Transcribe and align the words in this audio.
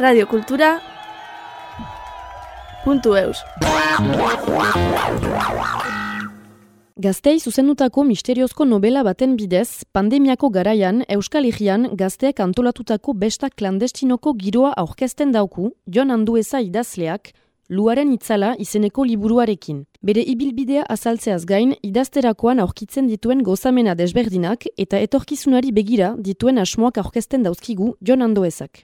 Radio 0.00 0.26
Kultura 0.26 0.80
puntu 2.84 3.12
eus. 3.14 3.42
Gaztei 6.96 7.38
zuzendutako 7.38 8.04
misteriozko 8.08 8.64
novela 8.64 9.02
baten 9.04 9.36
bidez, 9.36 9.84
pandemiako 9.92 10.48
garaian 10.54 11.02
Euskal 11.08 11.44
Herrian 11.44 11.90
gazteek 11.92 12.40
antolatutako 12.40 13.12
besta 13.12 13.50
klandestinoko 13.50 14.32
giroa 14.40 14.72
aurkezten 14.72 15.36
dauku, 15.36 15.74
Jon 15.84 16.10
Andueza 16.10 16.62
idazleak, 16.64 17.34
Luaren 17.70 18.10
itzala 18.10 18.56
izeneko 18.58 19.04
liburuarekin. 19.06 19.84
Bere 20.02 20.24
ibilbidea 20.26 20.82
azaltzeaz 20.90 21.44
gain, 21.46 21.76
idazterakoan 21.86 22.58
aurkitzen 22.64 23.06
dituen 23.06 23.44
gozamena 23.46 23.94
desberdinak 23.94 24.66
eta 24.84 24.98
etorkizunari 24.98 25.70
begira 25.76 26.08
dituen 26.18 26.58
asmoak 26.58 26.98
aurkezten 26.98 27.46
dauzkigu 27.46 27.92
Jon 28.02 28.26
Anduezak. 28.26 28.82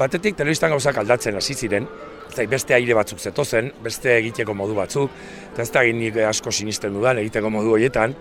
Batetik 0.00 0.34
telebistan 0.34 0.74
gauzak 0.74 0.98
aldatzen 0.98 1.38
hasi 1.38 1.54
ziren, 1.54 1.86
eta 2.32 2.46
beste 2.50 2.74
aire 2.76 2.94
batzuk 2.94 3.20
zetozen, 3.20 3.72
beste 3.84 4.14
egiteko 4.18 4.54
modu 4.54 4.76
batzuk, 4.78 5.10
eta 5.52 5.62
ez 5.62 5.70
da 5.74 5.82
nik 5.82 6.16
asko 6.30 6.52
sinisten 6.52 6.94
dudan 6.94 7.18
egiteko 7.22 7.50
modu 7.50 7.74
horietan, 7.76 8.14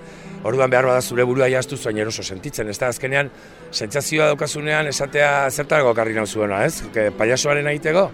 orduan 0.43 0.71
behar 0.71 0.89
bada 0.89 1.01
zure 1.01 1.25
burua 1.27 1.49
jaztu 1.51 1.77
zuen 1.77 1.97
eroso 1.97 2.23
sentitzen, 2.23 2.69
ez 2.69 2.77
da 2.79 2.89
azkenean, 2.93 3.29
sentsazioa 3.71 4.31
daukazunean 4.33 4.87
esatea 4.87 5.49
zertarako 5.49 5.93
karri 5.93 6.17
nauzuena, 6.17 6.65
ez? 6.65 6.83
Que 6.93 7.09
paiasoaren 7.15 7.67
egiteko? 7.75 8.09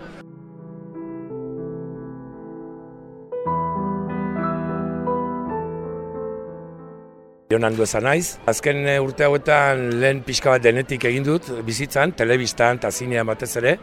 Jonan 7.56 7.76
du 7.78 7.86
naiz. 8.02 8.40
Azken 8.50 8.88
eh, 8.90 9.00
urte 9.00 9.24
hauetan 9.24 10.00
lehen 10.02 10.24
pixka 10.26 10.50
bat 10.50 10.64
denetik 10.64 11.04
egin 11.06 11.24
dut 11.24 11.46
bizitzan, 11.64 12.12
telebistan 12.18 12.80
eta 12.82 12.90
zinean 12.92 13.28
batez 13.28 13.52
ere, 13.62 13.78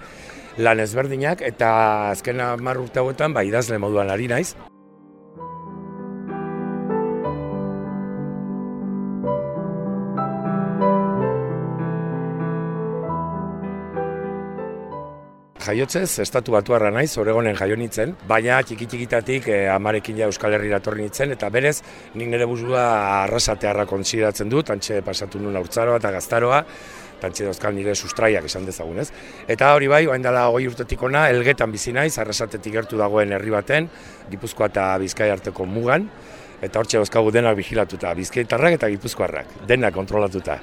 lan 0.58 0.80
ezberdinak, 0.80 1.40
eta 1.46 1.72
azken 2.10 2.40
hamar 2.44 2.82
urte 2.82 3.00
hauetan 3.00 3.32
bai 3.32 3.48
idazle 3.48 3.78
moduan 3.78 4.10
ari 4.12 4.28
naiz. 4.28 4.52
Jaiotzez, 15.62 16.18
estatu 16.24 16.52
batu 16.56 16.74
harra 16.74 16.90
naiz, 16.90 17.12
oregonen 17.22 17.54
jaio 17.54 17.76
nintzen, 17.78 18.16
baina 18.28 18.56
txiki-txikitatik 18.66 19.46
eh, 19.46 19.60
amarekin 19.70 20.18
ja 20.18 20.26
Euskal 20.26 20.56
Herri 20.56 20.72
datorri 20.72 21.04
nintzen, 21.04 21.30
eta 21.36 21.48
berez, 21.54 21.76
nik 22.18 22.32
nire 22.32 22.48
buzua 22.50 22.82
arrasatearra 23.22 23.86
kontsideratzen 23.86 24.50
dut, 24.50 24.72
antxe 24.74 24.98
pasatu 25.06 25.38
nuen 25.38 25.60
aurtzaroa 25.60 26.00
eta 26.02 26.10
gaztaroa, 26.16 26.64
tantxe 27.22 27.46
dauzkan 27.46 27.76
nire 27.78 27.94
sustraiak 27.94 28.46
esan 28.50 28.66
dezagun, 28.68 29.00
ez? 29.02 29.08
Eta 29.50 29.72
hori 29.76 29.88
bai, 29.92 30.02
oain 30.10 30.24
dela 30.24 30.48
hogei 30.50 30.68
urtetik 30.70 31.02
ona, 31.06 31.28
elgetan 31.30 31.72
bizi 31.72 31.94
naiz, 31.94 32.16
arrasatetik 32.18 32.74
gertu 32.80 33.00
dagoen 33.00 33.32
herri 33.38 33.54
baten, 33.54 33.88
Gipuzkoa 34.32 34.72
eta 34.72 34.90
Bizkai 35.02 35.30
arteko 35.30 35.66
mugan, 35.68 36.10
eta 36.62 36.82
hortxe 36.82 37.00
dauzkagu 37.00 37.32
denak 37.34 37.58
vigilatuta, 37.58 38.14
Bizkaitarrak 38.18 38.78
eta 38.80 38.92
Gipuzkoarrak, 38.92 39.58
denak 39.70 39.94
kontrolatuta. 39.94 40.60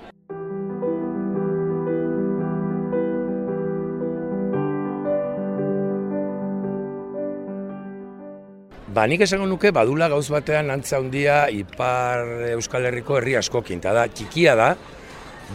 Ba, 8.90 9.04
nik 9.06 9.22
esango 9.22 9.46
nuke 9.46 9.70
badula 9.72 10.08
gauz 10.10 10.26
batean 10.34 10.72
antza 10.74 10.98
handia 10.98 11.44
Ipar 11.54 12.50
Euskal 12.56 12.88
Herriko 12.90 13.20
herri 13.20 13.36
askokin, 13.38 13.78
eta 13.84 13.94
da, 13.94 14.08
txikia 14.10 14.56
da, 14.58 14.74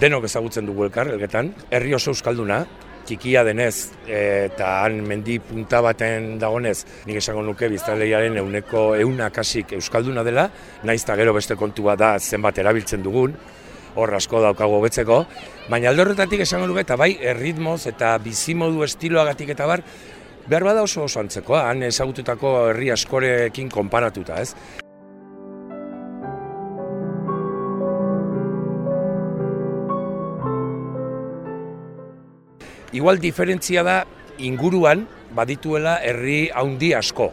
denok 0.00 0.26
ezagutzen 0.28 0.66
dugu 0.66 0.88
elkar, 0.88 1.10
elgetan, 1.12 1.52
herri 1.70 1.94
oso 1.94 2.12
euskalduna, 2.14 2.64
txikia 3.04 3.42
denez 3.44 3.92
eta 4.08 4.70
han 4.84 5.02
mendi 5.06 5.38
punta 5.44 5.80
baten 5.84 6.38
dagonez, 6.40 6.78
nik 7.06 7.20
esango 7.20 7.44
nuke 7.44 7.68
biztanleiaren 7.72 8.38
euneko 8.40 8.94
eunakasik 8.96 9.76
euskalduna 9.78 10.24
dela, 10.24 10.48
naiz 10.82 11.04
gero 11.04 11.34
beste 11.36 11.56
kontua 11.56 11.96
da 11.96 12.18
zenbat 12.18 12.58
erabiltzen 12.58 13.02
dugun, 13.02 13.36
hor 13.94 14.14
asko 14.14 14.40
daukago 14.42 14.80
hobetzeko, 14.80 15.24
baina 15.70 15.90
alde 15.90 16.02
horretatik 16.02 16.40
esango 16.40 16.66
nuke 16.66 16.82
eta 16.82 16.96
bai 16.96 17.14
erritmoz 17.20 17.86
eta 17.86 18.16
bizimodu 18.18 18.82
estiloagatik 18.84 19.54
eta 19.54 19.66
bar, 19.66 19.84
behar 20.48 20.64
bada 20.64 20.82
oso 20.82 21.04
oso 21.04 21.20
antzekoa, 21.20 21.68
han 21.70 21.82
ezagututako 21.82 22.56
herri 22.70 22.90
askorekin 22.90 23.70
konparatuta, 23.70 24.40
ez? 24.42 24.82
Igual 33.04 33.18
diferentzia 33.20 33.82
da 33.84 33.94
inguruan 34.40 35.02
badituela 35.36 35.98
herri 36.00 36.46
haundi 36.56 36.94
asko. 36.96 37.26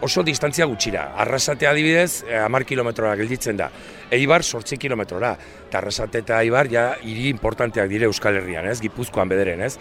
Oso 0.00 0.22
distantzia 0.24 0.64
gutxira. 0.64 1.02
Arrasate 1.20 1.68
adibidez, 1.68 2.22
eh, 2.24 2.38
hamar 2.40 2.64
kilometrora 2.64 3.12
gelditzen 3.20 3.58
da. 3.58 3.66
Eibar 4.10 4.42
sortzi 4.42 4.78
kilometrora. 4.78 5.34
Eta 5.66 5.82
Arrasate 5.82 6.22
eta 6.24 6.40
Eibar 6.40 6.72
ja 6.72 6.86
hiri 7.04 7.28
importanteak 7.28 7.90
dire 7.90 8.08
Euskal 8.08 8.40
Herrian, 8.40 8.70
ez? 8.72 8.80
Gipuzkoan 8.80 9.28
bederen, 9.28 9.60
ez? 9.60 9.76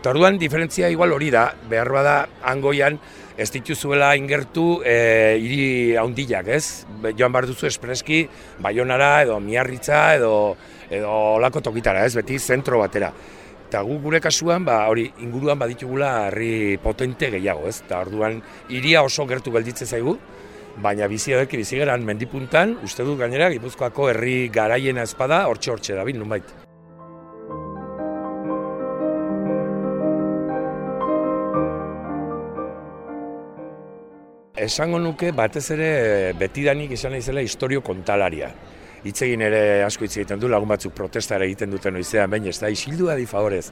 Eta 0.00 0.10
orduan 0.10 0.36
diferentzia 0.36 0.90
igual 0.90 1.12
hori 1.12 1.30
da, 1.30 1.54
behar 1.70 1.92
bada 1.94 2.18
angoian 2.42 2.98
ez 3.38 3.52
dituzuela 3.52 4.16
ingertu 4.16 4.82
e, 4.82 5.38
hiri 5.38 5.94
haundilak, 5.94 6.48
ez? 6.48 6.84
Joan 7.16 7.30
behar 7.30 7.46
duzu 7.46 7.70
espreski, 7.70 8.24
baionara 8.58 9.22
edo 9.22 9.38
miarritza 9.38 10.16
edo, 10.16 10.56
edo 10.90 11.18
olako 11.38 11.60
tokitara, 11.70 12.04
ez? 12.04 12.16
Beti 12.18 12.40
zentro 12.40 12.82
batera. 12.82 13.14
Eta 13.68 13.82
gu 13.84 13.98
gure 14.00 14.16
kasuan, 14.24 14.64
ba, 14.64 14.78
hori 14.88 15.02
inguruan 15.20 15.58
baditugula 15.60 16.06
herri 16.30 16.78
potente 16.80 17.28
gehiago, 17.34 17.66
ez? 17.68 17.82
Eta 17.84 17.98
orduan 18.00 18.38
hiria 18.72 19.02
oso 19.04 19.26
gertu 19.28 19.52
gelditze 19.52 19.84
zaigu, 19.84 20.14
baina 20.80 21.04
bizi 21.12 21.34
ederki 21.34 21.60
bizi 21.60 21.76
geran 21.76 22.06
mendipuntan, 22.08 22.78
uste 22.86 23.04
dut 23.04 23.18
gainera, 23.20 23.50
Gipuzkoako 23.52 24.08
herri 24.14 24.38
garaiena 24.48 25.04
espada, 25.04 25.42
hortxe 25.52 25.74
hortxe 25.74 25.98
da, 25.98 26.06
bin. 26.08 26.24
Esango 34.56 34.98
nuke 34.98 35.30
batez 35.36 35.66
ere 35.76 36.32
betidanik 36.40 36.96
izan 36.96 37.12
naizela 37.12 37.44
historio 37.44 37.84
kontalaria. 37.84 38.48
Hitz 39.04 39.22
ere 39.22 39.84
asko 39.84 40.04
hitz 40.04 40.16
egiten 40.16 40.40
du 40.40 40.48
lagun 40.48 40.68
batzuk 40.68 40.94
protestara 40.94 41.44
egiten 41.44 41.70
duten 41.70 41.94
noizean, 41.94 42.30
baina 42.30 42.48
ez 42.48 42.58
da 42.58 42.68
isildua 42.68 43.14
di 43.16 43.26
favorez. 43.26 43.70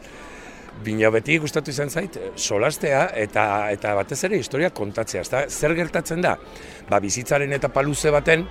Bina 0.84 1.10
beti 1.10 1.38
gustatu 1.40 1.72
izan 1.72 1.90
zait, 1.90 2.18
solastea 2.36 3.06
eta 3.16 3.70
eta 3.72 3.94
batez 3.96 4.22
ere 4.28 4.36
historia 4.36 4.70
kontatzea. 4.70 5.22
Ezta 5.24 5.44
zer 5.48 5.74
gertatzen 5.74 6.20
da? 6.20 6.36
Ba, 6.90 7.00
bizitzaren 7.00 7.52
eta 7.56 7.70
paluze 7.72 8.12
baten 8.12 8.44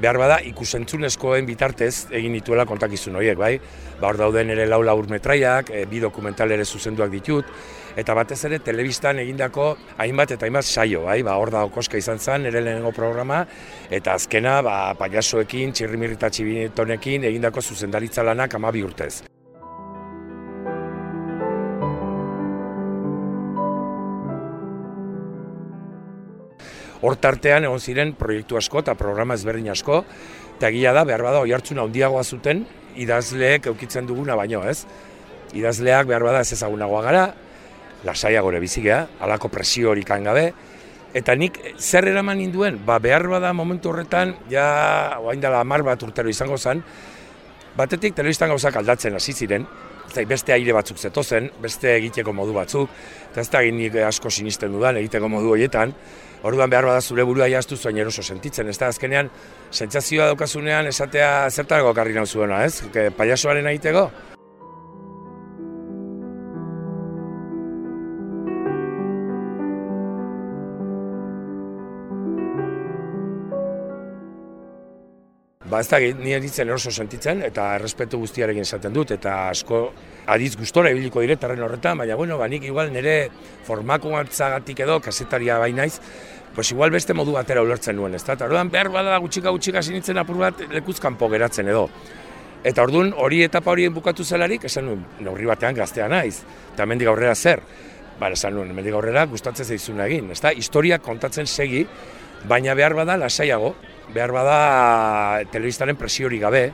behar 0.00 0.18
bada 0.20 0.38
ikusentzunezkoen 0.44 1.46
bitartez 1.48 2.08
egin 2.14 2.34
dituela 2.36 2.66
kontakizun 2.68 3.16
horiek, 3.16 3.38
bai? 3.38 3.54
Ba, 4.00 4.08
hor 4.10 4.18
dauden 4.20 4.52
ere 4.52 4.66
lau 4.68 4.82
laur 4.84 5.08
metraiak, 5.10 5.70
e, 5.72 5.84
bi 5.88 6.00
dokumental 6.02 6.52
ere 6.52 6.64
zuzenduak 6.64 7.12
ditut, 7.12 7.52
eta 7.96 8.16
batez 8.16 8.42
ere 8.48 8.58
telebistan 8.64 9.22
egindako 9.22 9.70
hainbat 9.98 10.36
eta 10.36 10.46
hainbat 10.48 10.68
saio, 10.68 11.06
bai? 11.08 11.22
Ba, 11.26 11.38
hor 11.40 11.52
da 11.54 11.64
okoska 11.68 12.00
izan 12.00 12.20
zen, 12.20 12.46
ere 12.50 12.60
lehenengo 12.60 12.92
programa, 12.96 13.44
eta 13.90 14.18
azkena, 14.20 14.60
ba, 14.66 14.76
paiasoekin, 14.98 15.72
txirrimirrita 15.72 16.30
txibitonekin 16.30 17.24
egindako 17.32 17.64
zuzendaritza 17.64 18.26
lanak 18.26 18.60
amabi 18.60 18.84
urtez. 18.84 19.35
Hortartean 27.06 27.66
egon 27.68 27.80
ziren 27.80 28.14
proiektu 28.18 28.58
asko 28.58 28.82
eta 28.82 28.96
programa 28.98 29.36
ezberdin 29.38 29.70
asko, 29.70 30.02
eta 30.56 30.70
gila 30.74 30.94
da, 30.96 31.04
behar 31.06 31.22
bada, 31.22 31.42
oi 31.44 31.52
hartzuna 31.54 31.84
handiagoa 31.86 32.24
zuten, 32.24 32.64
idazleek 32.98 33.68
eukitzen 33.70 34.08
duguna 34.08 34.34
baino, 34.38 34.64
ez? 34.66 34.86
Idazleak 35.54 36.08
behar 36.10 36.24
bada 36.26 36.40
ez 36.42 36.52
ezagunagoa 36.56 37.02
gara, 37.04 37.26
lasaia 38.06 38.42
gore 38.42 38.60
bizigea, 38.62 39.04
alako 39.22 39.50
presio 39.52 39.92
hori 39.92 40.02
gabe, 40.02 40.52
eta 41.14 41.34
nik 41.34 41.58
zer 41.78 42.08
eraman 42.08 42.40
induen, 42.40 42.80
ba, 42.84 42.98
behar 42.98 43.28
bada 43.28 43.52
momentu 43.52 43.90
horretan, 43.90 44.34
ja, 44.50 45.18
oain 45.20 45.40
dela 45.40 45.60
amar 45.60 45.82
bat 45.82 46.02
urtero 46.02 46.28
izango 46.28 46.58
zen, 46.58 46.82
batetik 47.76 48.14
telebistan 48.14 48.48
gauzak 48.48 48.76
aldatzen 48.76 49.14
hasi 49.14 49.32
ziren, 49.32 49.66
eta 50.10 50.24
beste 50.28 50.52
aire 50.52 50.72
batzuk 50.72 50.98
zetozen, 50.98 51.50
beste 51.62 51.96
egiteko 51.96 52.32
modu 52.32 52.54
batzuk, 52.56 52.90
eta 53.30 53.40
ez 53.40 53.50
da 53.50 53.60
nik 53.60 53.94
asko 54.06 54.30
sinisten 54.30 54.72
dudan 54.72 54.96
egiteko 55.02 55.28
modu 55.28 55.52
horietan, 55.56 55.94
Orduan 56.46 56.70
behar 56.70 56.86
bada 56.86 57.00
zure 57.00 57.24
burua 57.26 57.48
jaztu 57.50 57.78
zuen 57.80 57.98
eroso 57.98 58.22
sentitzen, 58.22 58.68
ez 58.70 58.76
da 58.78 58.92
azkenean, 58.92 59.30
sentsazioa 59.72 60.30
daukazunean 60.30 60.86
esatea 60.92 61.32
zertarako 61.50 61.96
karri 61.96 62.14
nauzuena, 62.14 62.62
ez? 62.68 62.86
Que 62.94 63.10
paiasoaren 63.10 63.66
egiteko? 63.74 64.10
Ba 75.66 75.80
ez 75.82 75.88
da, 75.90 75.98
ni 75.98 76.30
eritzen 76.30 76.70
oso 76.70 76.92
sentitzen, 76.94 77.40
eta 77.42 77.72
errespetu 77.74 78.20
guztiarekin 78.22 78.62
esaten 78.62 78.92
dut, 78.94 79.10
eta 79.16 79.48
asko 79.50 79.80
adiz 80.30 80.52
gustora 80.58 80.92
ibiliko 80.94 81.24
diretarren 81.24 81.62
horretan, 81.66 81.98
baina 81.98 82.14
bueno, 82.14 82.36
ba, 82.38 82.46
nik 82.46 82.62
igual 82.68 82.92
nire 82.94 83.16
formako 83.66 84.12
antzagatik 84.14 84.84
edo, 84.86 85.00
kasetaria 85.02 85.58
bainaiz, 85.58 85.96
pues 86.54 86.70
igual 86.70 86.94
beste 86.94 87.16
modu 87.18 87.34
batera 87.34 87.64
ulertzen 87.66 87.98
nuen, 87.98 88.14
ez 88.14 88.22
da? 88.22 88.36
Eta 88.38 88.46
orduan 88.46 88.70
behar 88.70 88.92
bada 88.94 89.18
gutxika 89.24 89.50
gutxika 89.50 89.82
sinitzen 89.82 90.22
apur 90.22 90.38
bat 90.44 90.62
lekuzkanpo 90.70 91.28
geratzen 91.34 91.72
edo. 91.74 91.88
Eta 92.66 92.86
orduan 92.86 93.10
hori 93.18 93.42
etapa 93.42 93.74
horien 93.74 93.94
bukatu 93.94 94.24
zelarik, 94.24 94.68
esan 94.70 94.86
nuen, 94.86 95.02
neurri 95.18 95.50
batean 95.50 95.74
gaztea 95.74 96.06
naiz, 96.08 96.44
eta 96.76 96.86
mendik 96.86 97.10
aurrera 97.10 97.34
zer. 97.34 97.64
Ba, 98.20 98.30
esan 98.30 98.54
nuen, 98.54 98.70
mendik 98.74 98.94
aurrera 98.94 99.26
gustatzen 99.26 99.66
zaizuna 99.66 100.06
egin, 100.06 100.30
ez 100.30 100.40
da? 100.40 100.54
Historia 100.54 101.02
kontatzen 101.02 101.50
segi, 101.50 101.82
baina 102.46 102.78
behar 102.78 102.94
bada 102.94 103.18
lasaiago, 103.18 103.74
behar 104.14 104.32
bada 104.32 104.58
telebistaren 105.52 105.96
presiori 105.96 106.38
gabe, 106.38 106.70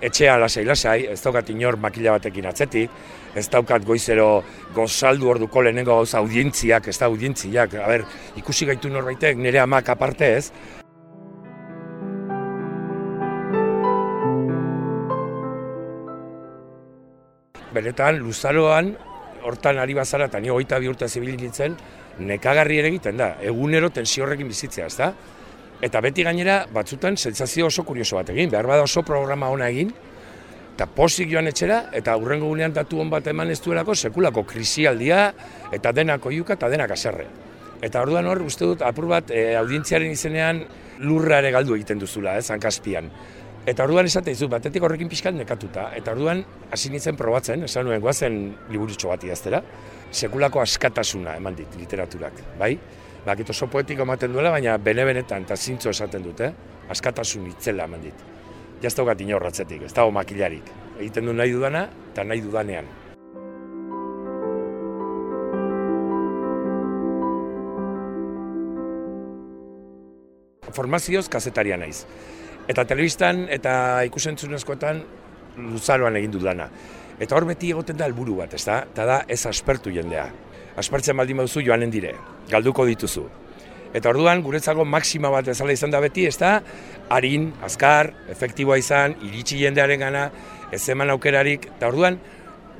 etxea 0.00 0.38
lasai 0.40 0.64
lasai, 0.64 0.98
ez 1.12 1.20
daukat 1.20 1.50
inor 1.52 1.76
makila 1.80 2.16
batekin 2.16 2.48
atzetik, 2.48 2.90
ez 3.36 3.46
daukat 3.52 3.84
goizero 3.86 4.42
gozaldu 4.74 5.28
orduko 5.30 5.62
lehenengo 5.62 6.00
gauza 6.00 6.18
audientziak, 6.18 6.88
ez 6.88 6.98
da 6.98 7.06
audientziak, 7.10 7.76
a 7.76 7.88
ber, 7.88 8.06
ikusi 8.40 8.66
gaitu 8.70 8.90
norbaitek 8.90 9.38
nire 9.38 9.60
amak 9.60 9.92
aparte 9.92 10.30
ez. 10.38 10.50
Benetan, 17.70 18.18
luzaroan, 18.18 18.96
hortan 19.46 19.78
ari 19.78 19.94
bazara, 19.94 20.26
eta 20.26 20.40
nio 20.42 20.56
goita 20.56 20.80
bi 20.82 20.88
urte 20.90 21.06
zibilitzen, 21.08 21.76
nekagarri 22.18 22.80
ere 22.80 22.90
egiten 22.90 23.20
da, 23.20 23.36
egunero 23.46 23.92
tensio 23.94 24.24
horrekin 24.24 24.48
bizitzea, 24.50 24.88
ez 24.90 24.96
da? 24.98 25.12
Eta 25.80 26.00
beti 26.04 26.24
gainera, 26.26 26.66
batzutan, 26.72 27.16
sentsazio 27.16 27.70
oso 27.70 27.86
kurioso 27.88 28.18
bat 28.18 28.28
egin, 28.34 28.50
behar 28.52 28.66
bada 28.68 28.84
oso 28.84 29.00
programa 29.06 29.48
ona 29.48 29.70
egin, 29.72 29.94
eta 30.74 30.86
posik 30.96 31.30
joan 31.32 31.48
etxera, 31.48 31.86
eta 31.96 32.16
hurrengo 32.20 32.50
gunean 32.50 32.74
datu 32.76 33.00
hon 33.00 33.08
bat 33.12 33.26
eman 33.32 33.50
ez 33.52 33.58
duelako, 33.64 33.96
sekulako 33.96 34.44
krisialdia, 34.48 35.30
eta 35.72 35.92
denako 35.96 36.32
iuka, 36.36 36.58
eta 36.60 36.68
denak 36.72 36.92
aserre. 36.96 37.26
Eta 37.80 38.04
orduan 38.04 38.28
hor, 38.28 38.42
uste 38.44 38.68
dut, 38.68 38.84
apur 38.84 39.08
bat, 39.08 39.32
e, 39.32 39.54
audientziaren 39.56 40.12
izenean 40.12 40.62
lurra 41.00 41.40
ere 41.40 41.52
galdu 41.56 41.78
egiten 41.78 42.00
duzula, 42.00 42.36
ez, 42.36 42.50
hankaspian. 42.52 43.08
Eta 43.68 43.84
orduan 43.84 44.08
esate 44.08 44.34
dizu, 44.34 44.50
batetik 44.52 44.84
horrekin 44.84 45.08
pixkat 45.08 45.36
nekatuta, 45.36 45.90
eta 45.96 46.12
orduan 46.12 46.44
hasi 46.72 46.92
nintzen 46.92 47.16
probatzen, 47.16 47.64
esan 47.64 47.88
nuen, 47.88 48.00
guazen 48.04 48.40
liburutxo 48.68 49.12
bat 49.12 49.24
idaztera, 49.24 49.62
sekulako 50.12 50.60
askatasuna 50.60 51.36
eman 51.40 51.56
dit 51.56 51.80
literaturak, 51.80 52.44
bai? 52.60 52.74
Bakit 53.26 53.50
oso 53.50 53.68
poetiko 53.70 54.04
ematen 54.06 54.32
duela, 54.32 54.52
baina 54.54 54.76
bene-benetan 54.78 55.44
eta 55.46 55.56
zintzo 55.56 55.92
esaten 55.92 56.24
dute, 56.24 56.52
askatasun 56.90 57.48
itzela 57.50 57.86
eman 57.88 58.02
dit. 58.04 58.24
Jazta 58.80 59.04
hokat 59.04 59.20
inorratzetik, 59.20 59.84
ez 59.84 59.92
dago 59.94 60.12
makilarik. 60.14 60.72
Egiten 60.98 61.28
du 61.28 61.36
nahi 61.36 61.52
dudana 61.52 61.86
eta 62.12 62.24
nahi 62.24 62.40
dudanean. 62.40 62.88
Formazioz 70.70 71.26
kazetaria 71.28 71.76
naiz. 71.76 72.04
Eta 72.70 72.84
telebistan 72.86 73.48
eta 73.50 73.72
ikusentzunezkoetan 74.06 75.02
luzaroan 75.70 76.16
egin 76.16 76.38
dudana. 76.38 76.70
Eta 77.20 77.36
hor 77.36 77.44
beti 77.50 77.74
egoten 77.74 77.98
da 77.98 78.06
helburu 78.08 78.38
bat, 78.38 78.54
ez 78.54 78.64
da? 78.64 78.84
Eta 78.86 79.04
da 79.04 79.18
ez 79.28 79.42
aspertu 79.50 79.92
jendea 79.92 80.28
aspertzen 80.80 81.16
baldin 81.16 81.42
baduzu 81.42 81.62
joanen 81.66 81.92
dire, 81.92 82.14
galduko 82.50 82.86
dituzu. 82.88 83.26
Eta 83.94 84.10
orduan 84.12 84.42
guretzako 84.42 84.84
maksima 84.86 85.30
bat 85.34 85.48
ezala 85.50 85.74
izan 85.74 85.90
da 85.90 86.00
beti, 86.02 86.26
ez 86.30 86.36
da, 86.38 86.60
harin, 87.10 87.50
azkar, 87.66 88.12
efektiboa 88.30 88.78
izan, 88.78 89.16
iritsi 89.26 89.58
jendearen 89.64 90.00
gana, 90.00 90.28
ez 90.70 90.84
eman 90.94 91.10
aukerarik, 91.16 91.66
eta 91.74 91.90
orduan, 91.90 92.20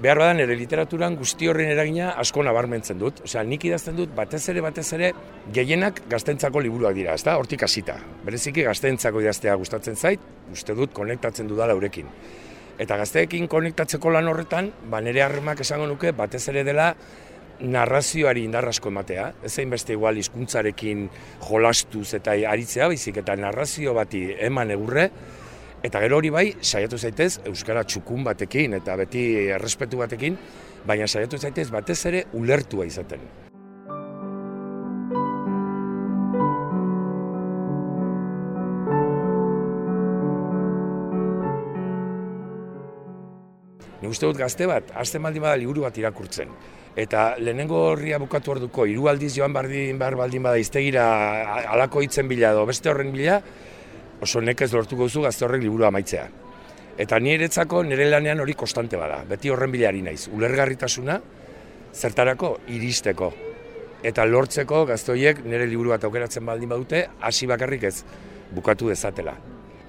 behar 0.01 0.21
badan 0.23 0.41
ere 0.41 0.55
literaturan 0.57 1.17
guzti 1.19 1.49
horren 1.51 1.69
eragina 1.75 2.13
asko 2.23 2.45
nabarmentzen 2.47 3.01
dut. 3.01 3.21
Osea, 3.27 3.43
nik 3.45 3.67
idazten 3.69 3.99
dut 3.99 4.13
batez 4.17 4.43
ere, 4.53 4.63
batez 4.65 4.87
ere, 4.97 5.11
gehienak 5.53 6.05
gaztentzako 6.11 6.63
liburuak 6.65 6.95
dira, 6.97 7.17
ez 7.19 7.25
da, 7.27 7.37
hortik 7.41 7.67
hasita. 7.67 7.99
Bereziki 8.25 8.65
gaztentzako 8.69 9.21
idaztea 9.27 9.57
gustatzen 9.61 9.99
zait, 9.99 10.23
uste 10.53 10.77
dut 10.79 10.95
konektatzen 10.97 11.51
dudala 11.51 11.77
urekin. 11.77 12.09
Eta 12.81 12.97
gazteekin 12.97 13.51
konektatzeko 13.53 14.15
lan 14.15 14.31
horretan, 14.31 14.71
ba 14.89 15.03
nire 15.05 15.21
harremak 15.27 15.61
esango 15.61 15.91
nuke, 15.91 16.15
batez 16.17 16.47
ere 16.49 16.65
dela, 16.65 16.95
narrazioari 17.61 18.45
indarrasko 18.47 18.89
ematea, 18.89 19.27
ez 19.45 19.53
zein 19.53 19.71
beste 19.71 19.93
igual 19.93 20.17
hizkuntzarekin 20.21 21.07
jolastuz 21.45 22.09
eta 22.17 22.35
aritzea 22.53 22.89
baizik 22.89 23.21
eta 23.21 23.37
narrazio 23.37 23.95
bati 23.95 24.23
eman 24.49 24.73
egurre, 24.77 25.11
eta 25.83 26.01
gero 26.01 26.21
hori 26.21 26.31
bai, 26.33 26.47
saiatu 26.61 26.99
zaitez, 26.99 27.41
Euskara 27.49 27.85
txukun 27.85 28.25
batekin 28.25 28.77
eta 28.81 28.97
beti 29.01 29.27
errespetu 29.57 30.01
batekin, 30.01 30.39
baina 30.87 31.07
saiatu 31.07 31.39
zaitez 31.39 31.69
batez 31.71 32.01
ere 32.07 32.25
ulertua 32.33 32.89
izaten. 32.89 33.29
Ni 44.01 44.09
uste 44.09 44.25
dut 44.25 44.39
gazte 44.41 44.65
bat, 44.65 44.95
azte 44.97 45.21
maldi 45.21 45.43
bada 45.45 45.59
liburu 45.61 45.85
bat 45.85 45.99
irakurtzen 46.01 46.49
eta 46.97 47.37
lehenengo 47.39 47.79
horria 47.93 48.19
bukatu 48.19 48.57
orduko 48.57 48.87
hiru 48.87 49.09
aldiz 49.09 49.35
joan 49.37 49.53
bardin 49.53 49.99
behar 49.99 50.17
baldin 50.19 50.43
bada 50.43 50.59
iztegira 50.59 51.05
alako 51.71 52.03
hitzen 52.03 52.29
bila 52.29 52.51
edo 52.51 52.65
beste 52.67 52.91
horren 52.91 53.13
bila 53.13 53.41
oso 54.21 54.41
nekez 54.41 54.73
lortuko 54.73 55.09
zu 55.09 55.23
gazte 55.23 55.45
horrek 55.47 55.63
liburu 55.63 55.87
amaitzea. 55.87 56.27
Eta 57.01 57.19
ni 57.19 57.33
eretzako 57.33 57.83
nire 57.87 58.11
lanean 58.11 58.41
hori 58.41 58.53
konstante 58.53 58.99
bada, 59.01 59.23
beti 59.29 59.49
horren 59.49 59.73
bilari 59.73 60.03
naiz. 60.03 60.27
Ulergarritasuna 60.29 61.21
zertarako 61.95 62.59
iristeko. 62.69 63.31
Eta 64.03 64.27
lortzeko 64.27 64.85
gaztoiek 64.91 65.41
nire 65.47 65.67
liburu 65.71 65.95
bat 65.95 66.05
aukeratzen 66.05 66.45
baldin 66.45 66.69
badute, 66.69 67.07
hasi 67.21 67.49
bakarrik 67.49 67.89
ez 67.89 67.97
bukatu 68.53 68.93
dezatela 68.93 69.39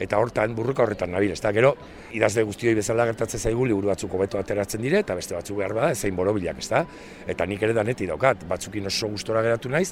eta 0.02 0.18
hortan 0.18 0.56
burruka 0.58 0.84
horretan 0.84 1.14
nabil, 1.14 1.36
ez 1.36 1.42
da, 1.44 1.52
gero, 1.56 1.76
idazde 2.18 2.44
guztioi 2.48 2.74
bezala 2.78 3.06
gertatzen 3.12 3.40
zaigu 3.40 3.68
liburu 3.70 3.92
batzuk 3.92 4.18
hobeto 4.18 4.40
ateratzen 4.42 4.82
dire, 4.82 5.04
eta 5.06 5.16
beste 5.18 5.38
batzuk 5.38 5.62
behar 5.62 5.76
bada, 5.78 5.92
ezein 5.94 6.18
borobilak, 6.18 6.60
ez 6.64 6.70
da, 6.72 6.84
eta 7.30 7.46
nik 7.46 7.62
ere 7.62 7.78
daneti 7.78 8.10
daukat, 8.10 8.48
batzukin 8.50 8.90
oso 8.90 9.12
gustora 9.14 9.46
geratu 9.46 9.70
naiz, 9.70 9.92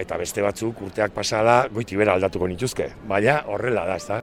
eta 0.00 0.18
beste 0.20 0.42
batzuk 0.42 0.82
urteak 0.88 1.14
pasala 1.16 1.62
goiti 1.72 2.00
bera 2.00 2.16
aldatuko 2.16 2.48
nituzke, 2.48 2.90
baina 3.08 3.42
horrela 3.52 3.86
da, 3.86 3.96
ez 4.00 4.06
da. 4.08 4.20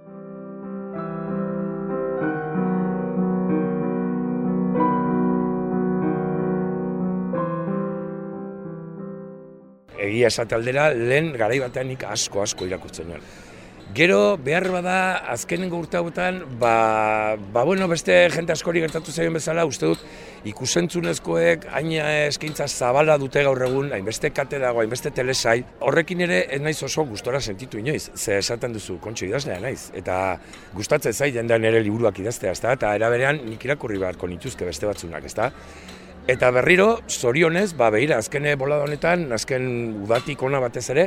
Egia 10.07 10.29
esate 10.31 10.55
aldera, 10.55 10.87
lehen 10.93 11.33
garai 11.35 11.59
batean 11.59 11.89
nik 11.91 12.05
asko 12.07 12.41
asko 12.45 12.65
irakurtzen 12.69 13.09
nuen. 13.11 13.25
Gero, 13.95 14.35
behar 14.37 14.67
bada, 14.67 15.15
azkenengo 15.31 15.77
urte 15.79 15.95
hauetan, 15.97 16.41
ba, 16.59 17.37
ba, 17.53 17.63
bueno, 17.63 17.87
beste 17.87 18.13
jente 18.33 18.51
askori 18.51 18.81
gertatu 18.83 19.13
zaien 19.13 19.33
bezala, 19.33 19.63
uste 19.65 19.87
dut, 19.87 20.01
ikusentzunezkoek 20.51 21.69
hain 21.71 21.93
eskaintza 22.01 22.67
zabala 22.67 23.15
dute 23.17 23.45
gaur 23.47 23.63
egun, 23.63 23.93
hainbeste 23.95 24.33
kate 24.35 24.59
dago, 24.59 24.83
hainbeste 24.83 25.13
telesai, 25.15 25.61
horrekin 25.79 26.25
ere 26.27 26.43
ez 26.51 26.59
naiz 26.61 26.77
oso 26.83 27.07
gustora 27.07 27.39
sentitu 27.39 27.79
inoiz, 27.79 28.09
ze 28.13 28.37
esaten 28.41 28.75
duzu, 28.75 28.99
kontxo 28.99 29.25
idazlea 29.25 29.61
naiz, 29.63 29.87
eta 29.95 30.37
gustatzen 30.75 31.15
zait 31.15 31.33
jendean 31.39 31.63
ere 31.63 31.79
liburuak 31.79 32.19
idaztea, 32.19 32.51
ezta? 32.59 32.75
eta 32.75 32.91
eraberean 32.99 33.39
nik 33.47 33.63
irakurri 33.65 34.03
beharko 34.03 34.27
nituzke 34.27 34.67
beste 34.67 34.85
batzunak, 34.91 35.23
ezta? 35.31 35.53
Eta 36.27 36.49
berriro, 36.51 36.99
zorionez, 37.07 37.69
ba, 37.79 37.87
behira, 37.87 38.17
azken 38.19 38.43
bolada 38.59 38.83
honetan, 38.83 39.21
azken 39.31 39.67
udatik 40.03 40.41
ona 40.43 40.59
batez 40.59 40.83
ere, 40.91 41.05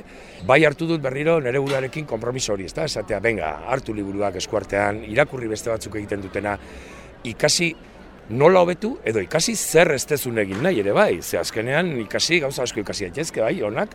bai 0.49 0.63
hartu 0.65 0.87
dut 0.89 1.03
berriro 1.05 1.35
nere 1.45 1.61
buruarekin 1.61 2.07
kompromiso 2.09 2.55
hori, 2.55 2.65
ez 2.65 2.73
da? 2.73 2.87
Esatea, 2.89 3.19
benga, 3.21 3.51
hartu 3.69 3.93
liburuak 3.93 4.39
eskuartean, 4.41 5.03
irakurri 5.13 5.51
beste 5.53 5.69
batzuk 5.69 5.99
egiten 6.01 6.25
dutena, 6.25 6.57
ikasi 7.29 7.69
nola 8.31 8.65
hobetu, 8.65 8.95
edo 9.05 9.21
ikasi 9.21 9.59
zer 9.59 9.93
ez 9.93 10.07
egin 10.09 10.63
nahi 10.63 10.81
ere 10.81 10.93
bai, 10.97 11.21
ze 11.21 11.37
azkenean 11.37 11.99
ikasi 12.01 12.41
gauza 12.41 12.63
asko 12.63 12.81
ikasi 12.81 13.05
aitezke 13.05 13.43
bai, 13.43 13.61
onak, 13.63 13.91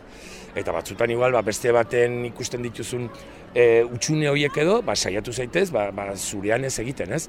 eta 0.54 0.70
batzutan 0.70 1.10
igual, 1.10 1.32
ba, 1.32 1.42
beste 1.42 1.72
baten 1.72 2.24
ikusten 2.26 2.62
dituzun 2.62 3.10
e, 3.52 3.82
utxune 3.82 4.28
horiek 4.30 4.56
edo, 4.58 4.80
ba, 4.82 4.94
saiatu 4.94 5.32
zaitez, 5.32 5.72
ba, 5.72 5.90
ba, 5.90 6.12
zurean 6.14 6.64
ez 6.64 6.78
egiten, 6.78 7.12
ez? 7.12 7.26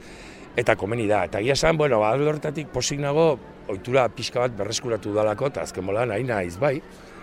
Eta 0.57 0.75
komeni 0.75 1.07
da. 1.07 1.23
Eta 1.29 1.41
gira 1.43 1.55
esan, 1.57 1.77
bueno, 1.77 2.01
ba, 2.01 2.15
horretatik 2.17 2.71
posik 2.73 2.99
nago, 3.03 3.29
oitura 3.69 4.07
pixka 4.09 4.41
bat 4.41 4.55
berreskuratu 4.57 5.13
dalako, 5.13 5.51
eta 5.53 5.63
azken 5.67 5.85
mola 5.85 6.05
nahi 6.09 6.25
naiz, 6.25 6.57
bai, 6.59 6.79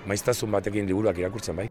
maiztazun 0.06 0.54
batekin 0.54 0.86
liburuak 0.86 1.18
irakurtzen, 1.18 1.56
bai. 1.62 1.68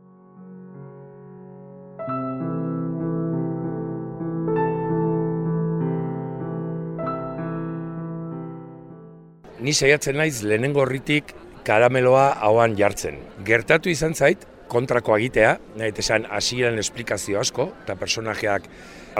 Ni 9.63 9.71
saiatzen 9.71 10.17
naiz 10.19 10.41
lehenengo 10.43 10.81
horritik 10.83 11.31
karameloa 11.63 12.33
hauan 12.43 12.73
jartzen. 12.75 13.21
Gertatu 13.47 13.87
izan 13.87 14.11
zait, 14.11 14.43
kontrako 14.73 15.17
egitea, 15.19 15.53
nahi 15.77 15.93
esan 16.03 16.25
hasieran 16.29 16.79
esplikazio 16.81 17.39
asko, 17.39 17.69
eta 17.83 17.95
personajeak 17.99 18.65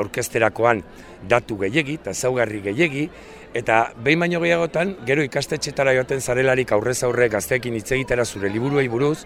aurkezterakoan 0.02 0.82
datu 1.30 1.58
gehiegi, 1.62 2.00
eta 2.02 2.14
zaugarri 2.14 2.62
gehiegi, 2.66 3.06
eta 3.54 3.84
behin 4.04 4.26
baino 4.26 4.42
gehiagotan, 4.42 4.96
gero 5.06 5.24
ikastetxetara 5.26 5.94
joaten 6.00 6.22
zarelarik 6.22 6.74
aurrez 6.74 6.98
aurre 7.06 7.30
gazteekin 7.30 7.78
hitz 7.78 7.92
egitera 7.92 8.26
zure 8.26 8.50
liburuei 8.50 8.88
buruz, 8.90 9.26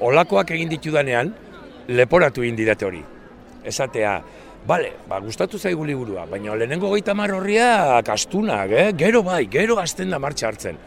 olakoak 0.00 0.52
egin 0.56 0.70
ditudanean, 0.72 1.32
leporatu 1.88 2.44
egin 2.44 2.56
didate 2.58 2.86
hori. 2.86 3.02
Esatea, 3.64 4.14
bale, 4.66 4.92
ba, 5.08 5.18
gustatu 5.24 5.58
zaigu 5.58 5.86
liburua, 5.88 6.26
baina 6.30 6.54
lehenengo 6.54 6.92
goita 6.92 7.14
horriak 7.14 8.08
astunak, 8.08 8.70
eh? 8.70 8.92
gero 8.92 9.22
bai, 9.22 9.46
gero 9.46 9.78
azten 9.78 10.10
da 10.10 10.18
martxa 10.18 10.48
hartzen. 10.48 10.78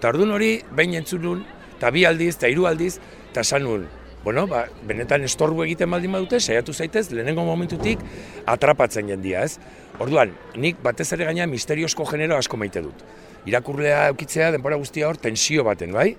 Tardun 0.00 0.32
hori, 0.32 0.60
behin 0.74 0.94
entzunun, 0.94 1.44
eta 1.76 1.90
bi 1.90 2.04
aldiz, 2.04 2.36
eta 2.36 2.48
hiru 2.48 2.66
aldiz, 2.66 2.98
eta 3.30 3.44
sanun, 3.44 3.86
bueno, 4.24 4.46
ba, 4.46 4.66
benetan 4.86 5.24
estorbu 5.26 5.64
egiten 5.64 5.90
baldin 5.90 6.12
badute, 6.14 6.38
saiatu 6.40 6.72
zaitez, 6.72 7.08
lehenengo 7.10 7.44
momentutik 7.44 8.02
atrapatzen 8.46 9.10
jendia, 9.10 9.42
ez? 9.42 9.58
Orduan, 10.00 10.32
nik 10.56 10.78
batez 10.82 11.08
ere 11.16 11.26
gaina 11.28 11.46
misteriozko 11.50 12.06
genero 12.08 12.38
asko 12.38 12.56
maite 12.56 12.82
dut. 12.84 13.02
Irakurlea 13.50 14.06
eukitzea 14.12 14.52
denbora 14.54 14.78
guztia 14.78 15.08
hor 15.08 15.18
tensio 15.18 15.66
baten, 15.66 15.92
bai? 15.92 16.12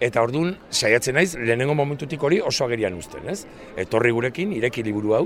Eta 0.00 0.22
orduan, 0.22 0.54
saiatzen 0.70 1.18
naiz, 1.18 1.34
lehenengo 1.34 1.74
momentutik 1.76 2.22
hori 2.22 2.40
oso 2.40 2.64
agerian 2.64 2.94
uzten, 2.96 3.26
ez? 3.28 3.42
Etorri 3.76 4.14
gurekin, 4.14 4.54
ireki 4.56 4.86
liburu 4.86 5.16
hau, 5.18 5.24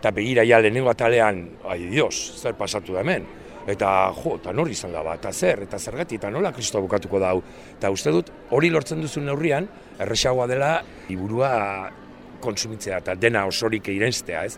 eta 0.00 0.10
begira 0.16 0.44
ja 0.48 0.58
lehenengo 0.62 0.90
atalean, 0.90 1.44
ai 1.68 1.82
dios, 1.92 2.14
zer 2.40 2.56
pasatu 2.58 2.96
da 2.96 3.04
hemen? 3.04 3.28
Eta, 3.66 4.12
jo, 4.14 4.36
eta 4.38 4.52
nori 4.54 4.76
izan 4.76 4.92
da 4.94 5.02
bat, 5.02 5.18
eta 5.18 5.32
zer, 5.34 5.64
eta 5.66 5.78
zergatik, 5.82 6.20
eta 6.20 6.30
nola 6.30 6.52
kristo 6.54 6.78
bukatuko 6.84 7.18
da 7.18 7.32
hau. 7.34 7.40
Eta 7.74 7.90
uste 7.90 8.12
dut, 8.14 8.30
hori 8.54 8.70
lortzen 8.70 9.02
duzu 9.02 9.24
neurrian, 9.26 9.66
erresagoa 9.98 10.46
dela, 10.46 10.70
liburua 11.08 11.50
konsumitzea, 12.44 13.02
eta 13.02 13.16
dena 13.18 13.42
osorik 13.50 13.90
eirenztea, 13.90 14.44
ez? 14.46 14.54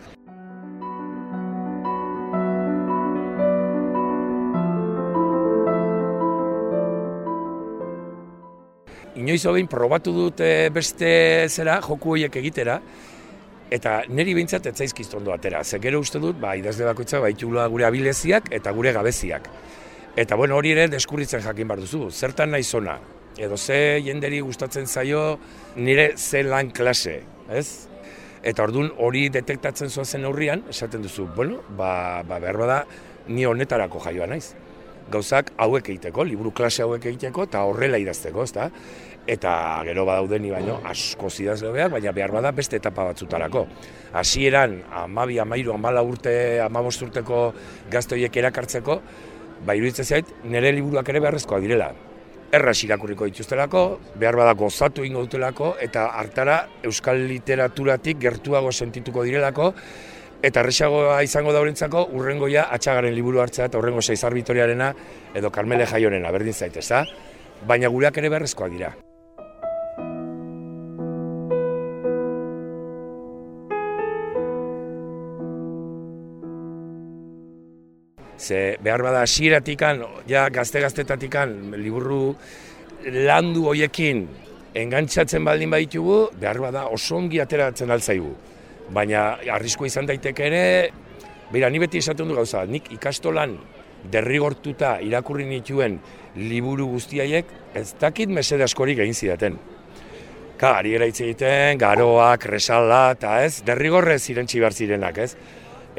Inoiz 9.19 9.41
hobein 9.49 9.67
probatu 9.67 10.13
dut 10.13 10.45
beste 10.71 11.09
zera, 11.49 11.81
joku 11.81 12.13
horiek 12.13 12.37
egitera, 12.39 12.77
eta 13.69 14.01
niri 14.09 14.33
behintzat 14.33 14.65
ez 14.71 14.75
zaizkiz 14.77 15.07
ondo 15.13 15.33
atera. 15.33 15.63
Ze 15.63 15.79
gero 15.79 15.99
uste 15.99 16.19
dut, 16.19 16.39
ba, 16.39 16.55
idazle 16.57 16.85
bakoitza 16.89 17.19
baitula 17.19 17.67
gure 17.67 17.85
abileziak 17.85 18.51
eta 18.55 18.71
gure 18.71 18.93
gabeziak. 18.93 19.49
Eta 20.19 20.35
bueno, 20.35 20.57
hori 20.57 20.73
ere 20.73 20.87
deskurritzen 20.89 21.41
jakin 21.45 21.67
bar 21.67 21.79
duzu. 21.79 22.09
Zertan 22.11 22.51
nahi 22.51 22.63
zona? 22.63 22.97
Edo 23.37 23.57
ze 23.57 24.01
jenderi 24.03 24.39
gustatzen 24.41 24.87
zaio 24.87 25.39
nire 25.75 26.17
ze 26.17 26.43
lan 26.43 26.71
klase, 26.71 27.21
ez? 27.49 27.87
Eta 28.43 28.63
ordun 28.63 28.89
hori 28.97 29.27
detektatzen 29.29 29.89
zoazen 29.89 30.25
aurrian, 30.25 30.63
esaten 30.69 31.03
duzu, 31.03 31.27
bueno, 31.35 31.61
ba, 31.77 32.23
ba 32.23 32.39
behar 32.39 32.57
bada, 32.57 32.79
ni 33.27 33.45
honetarako 33.45 33.99
jaioa 34.03 34.27
naiz. 34.27 34.53
Gauzak 35.11 35.51
hauek 35.57 35.89
egiteko, 35.89 36.23
liburu 36.23 36.51
klase 36.55 36.83
hauek 36.83 37.05
egiteko, 37.11 37.47
eta 37.49 37.63
horrela 37.67 37.99
idazteko, 38.01 38.43
ezta? 38.43 38.69
Eta 39.29 39.83
gero 39.85 40.05
badaude 40.07 40.39
ni 40.41 40.49
baino 40.49 40.79
asko 40.89 41.29
zidaz 41.29 41.61
lebeak, 41.61 41.91
baina 41.93 42.11
behar 42.15 42.33
bada 42.33 42.51
beste 42.55 42.79
etapa 42.79 43.05
batzutarako. 43.11 43.65
Hasieran 44.17 44.79
amabi, 45.03 45.37
amairu, 45.39 45.75
amala 45.75 46.01
urte, 46.01 46.33
amabost 46.65 47.03
urteko 47.05 47.41
gaztoiek 47.93 48.35
erakartzeko, 48.41 48.99
ba 49.65 49.75
iruditzen 49.77 50.05
zait, 50.05 50.31
nire 50.43 50.71
liburuak 50.73 51.09
ere 51.13 51.21
beharrezkoa 51.21 51.59
direla. 51.61 51.91
Erraz 52.49 52.79
irakurriko 52.81 53.27
dituztelako, 53.29 53.83
behar 54.17 54.39
bada 54.39 54.55
gozatu 54.57 55.05
ingo 55.05 55.21
dutelako, 55.27 55.75
eta 55.85 56.07
hartara 56.17 56.63
euskal 56.89 57.21
literaturatik 57.29 58.17
gertuago 58.23 58.71
sentituko 58.73 59.27
direlako, 59.27 59.75
eta 60.41 60.63
erresagoa 60.63 61.19
izango 61.27 61.53
daurentzako 61.53 62.07
urrengoia 62.17 62.63
atxagaren 62.73 63.13
liburu 63.13 63.43
hartzea 63.43 63.67
eta 63.69 63.77
urrengo 63.77 64.01
seizar 64.01 64.33
bitoriarena 64.33 64.93
edo 65.35 65.51
Carmele 65.51 65.85
Jaiorena, 65.85 66.31
berdin 66.33 66.55
zaitez, 66.55 66.89
baina 67.67 67.91
gureak 67.91 68.17
ere 68.17 68.33
beharrezkoa 68.33 68.71
dira. 68.73 68.95
Ze 78.49 78.77
behar 78.81 79.03
bada 79.05 79.21
asiratikan, 79.21 80.01
ja 80.27 80.47
gazte-gaztetatikan, 80.49 81.51
liburru 81.77 82.33
landu 83.05 83.67
hoiekin 83.69 84.23
engantzatzen 84.79 85.45
baldin 85.45 85.69
baditugu, 85.69 86.17
behar 86.41 86.57
bada 86.63 86.87
oso 86.89 87.19
ongi 87.19 87.41
ateratzen 87.43 87.93
altzaigu. 87.93 88.31
Baina 88.95 89.35
arrisko 89.53 89.85
izan 89.85 90.09
daiteke 90.09 90.47
ere, 90.47 90.63
bera, 91.53 91.69
ni 91.69 91.81
beti 91.81 92.01
esaten 92.01 92.29
du 92.29 92.37
gauza, 92.39 92.63
nik 92.65 92.89
ikastolan 92.95 93.53
derrigortuta 94.09 94.95
irakurri 95.05 95.45
nituen 95.45 95.99
liburu 96.39 96.87
guztiaiek, 96.95 97.53
ez 97.77 97.91
dakit 98.01 98.33
mesede 98.33 98.65
askorik 98.65 99.03
egin 99.05 99.13
zidaten. 99.13 99.59
Ka, 100.59 100.73
ari 100.79 100.97
egiten, 100.97 101.77
garoak, 101.79 102.49
resala, 102.49 103.11
eta 103.13 103.43
ez, 103.45 103.61
derrigorrez 103.67 104.23
irentxi 104.33 104.59
behar 104.59 104.73
zirenak, 104.73 105.21
ez? 105.21 105.35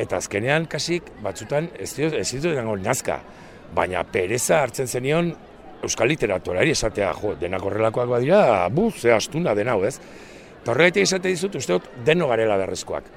Eta 0.00 0.16
azkenean 0.21 0.66
kasik 0.71 1.12
batzutan 1.23 1.69
ez 1.78 1.92
dut 1.97 2.16
ez 2.16 2.28
dut 2.40 2.57
nazka, 2.80 3.21
baina 3.75 4.02
pereza 4.04 4.62
hartzen 4.62 4.88
zenion 4.88 5.33
euskal 5.85 6.09
literaturari 6.09 6.75
esatea, 6.75 7.12
jo, 7.16 7.35
denak 7.40 7.62
horrelakoak 7.64 8.09
badira, 8.09 8.69
bu, 8.69 8.90
ze 8.90 9.12
astuna 9.12 9.54
den 9.54 9.69
hau, 9.69 9.83
ez? 9.85 9.99
Eta 10.61 10.73
horregatik 10.73 11.07
esate 11.07 11.33
dizut, 11.33 11.57
uste 11.57 11.73
dut, 11.73 11.88
deno 12.04 12.28
garela 12.28 12.59
berrezkoak. 12.61 13.09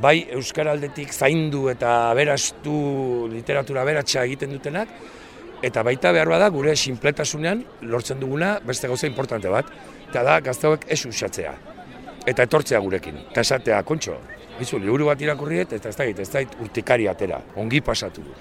Bai 0.00 0.28
euskaraldetik 0.36 1.12
zaindu 1.12 1.66
eta 1.72 2.14
berastu 2.16 3.28
literatura 3.32 3.84
beratxa 3.84 4.24
egiten 4.24 4.54
dutenak, 4.56 4.88
eta 5.64 5.82
baita 5.82 6.12
behar 6.14 6.30
bada 6.30 6.48
gure 6.54 6.74
sinpletasunean 6.76 7.64
lortzen 7.82 8.20
duguna 8.20 8.56
beste 8.64 8.88
gauza 8.88 9.08
importante 9.10 9.52
bat, 9.52 9.68
eta 10.08 10.24
da 10.24 10.40
gaztauek 10.40 10.86
ez 10.88 11.04
usatzea. 11.08 11.54
Eta 12.28 12.44
etortzea 12.44 12.80
gurekin, 12.84 13.20
eta 13.30 13.44
esatea, 13.44 13.82
kontxo, 13.88 14.16
Bizu, 14.58 14.80
liburu 14.82 15.06
bat 15.06 15.20
irakurriet, 15.22 15.76
eta 15.76 15.92
ez 15.92 15.94
da, 15.94 16.04
ez 16.10 16.30
da, 16.32 16.40
urtikari 16.64 17.06
atera, 17.06 17.38
ongi 17.62 17.78
pasatu 17.78 18.24
du. 18.26 18.32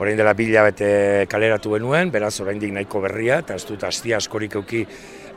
Horein 0.00 0.16
dela 0.16 0.32
bila 0.34 0.64
bete 0.64 1.26
kaleratu 1.30 1.76
benuen, 1.76 2.10
beraz 2.10 2.32
oraindik 2.42 2.72
nahiko 2.74 3.02
berria, 3.04 3.42
eta 3.44 3.54
ez 3.54 3.66
dut 3.68 3.84
astia 3.86 4.16
askorik 4.18 4.56
euki 4.58 4.80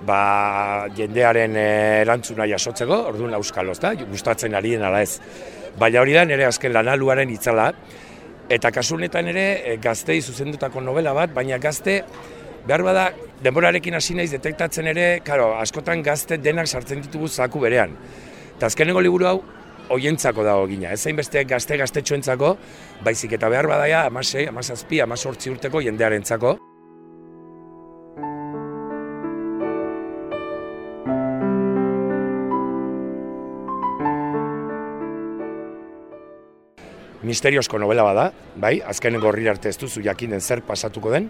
ba, 0.08 0.88
jendearen 0.96 1.60
eh, 1.60 2.00
erantzuna 2.02 2.48
jasotzeko, 2.50 2.98
orduan 3.12 3.36
euskal, 3.38 3.70
da, 3.78 3.94
gustatzen 4.08 4.56
ari 4.58 4.74
ala 4.80 5.04
ez. 5.04 5.20
Baina 5.78 6.02
hori 6.02 6.18
da, 6.18 6.26
nire 6.26 6.48
azken 6.48 6.74
lanaluaren 6.74 7.30
itzala, 7.30 7.68
Eta 8.54 8.70
kasu 8.70 8.98
honetan 9.00 9.30
ere 9.32 9.46
eh, 9.56 9.78
gaztei 9.82 10.20
zuzendutako 10.22 10.82
novela 10.82 11.14
bat, 11.18 11.32
baina 11.34 11.58
gazte 11.58 12.02
behar 12.68 12.84
bada 12.86 13.06
denborarekin 13.44 13.98
hasi 13.98 14.14
naiz 14.16 14.30
detektatzen 14.32 14.88
ere, 14.92 15.08
karo, 15.26 15.54
askotan 15.60 16.04
gazte 16.06 16.38
denak 16.38 16.70
sartzen 16.70 17.02
ditugu 17.04 17.28
zaku 17.28 17.64
berean. 17.64 17.96
Eta 18.56 18.70
azkenengo 18.70 19.02
liburu 19.02 19.30
hau 19.32 19.38
hoientzako 19.94 20.46
dago 20.46 20.68
gina, 20.70 20.94
ez 20.94 21.02
zain 21.02 21.18
beste 21.18 21.44
gazte 21.50 21.80
gaztetxoentzako, 21.82 22.54
baizik 23.04 23.34
eta 23.40 23.50
behar 23.52 23.68
badaia 23.68 24.06
amasei, 24.12 24.46
amasazpi, 24.52 25.02
amasortzi 25.04 25.52
urteko 25.56 25.82
jendearentzako. 25.84 26.58
Misteriozko 37.34 37.82
novela 37.82 38.06
bada, 38.06 38.30
bai, 38.62 38.78
azkenen 38.86 39.22
gorri 39.24 39.50
arte 39.50 39.72
ez 39.74 39.78
duzu 39.82 40.04
jakinen 40.06 40.42
zer 40.42 40.62
pasatuko 40.68 41.14
den, 41.14 41.30